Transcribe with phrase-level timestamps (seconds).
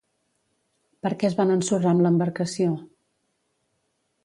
[1.07, 2.73] Per què es van ensorrar amb l'embarcació?